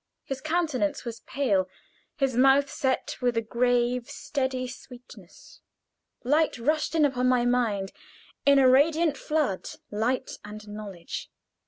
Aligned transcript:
His 0.23 0.41
countenance 0.41 1.05
was 1.05 1.19
pale; 1.27 1.69
his 2.15 2.35
mouth 2.35 2.67
set 2.71 3.15
with 3.21 3.37
a 3.37 3.41
grave, 3.43 4.09
steady 4.09 4.67
sweetness. 4.67 5.59
Light 6.23 6.57
rushed 6.57 6.95
in 6.95 7.05
upon 7.05 7.27
my 7.29 7.45
mind 7.45 7.91
in 8.43 8.57
a 8.57 8.67
radiant 8.67 9.15
flood 9.15 9.69
light 9.91 10.39
and 10.43 10.67
knowledge. 10.67 11.29